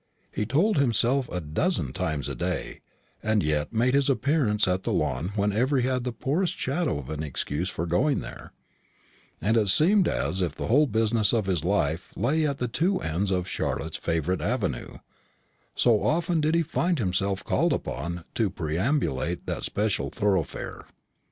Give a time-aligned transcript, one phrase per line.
[0.31, 2.79] He told himself this a dozen times a day,
[3.21, 6.97] and yet he made his appearance at the Lawn whenever he had the poorest shadow
[6.97, 8.51] of an excuse for going there;
[9.39, 12.97] and it seemed as if the whole business of his life lay at the two
[12.97, 14.95] ends of Charlotte's favourite avenue,
[15.75, 20.87] so often did he find himself called upon to perambulate that especial thoroughfare.